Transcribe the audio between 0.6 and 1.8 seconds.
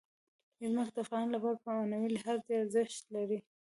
ځمکه د افغانانو لپاره په